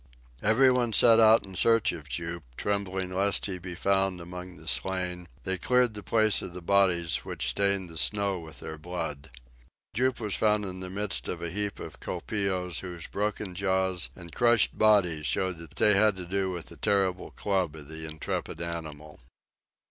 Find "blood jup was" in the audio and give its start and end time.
8.79-10.33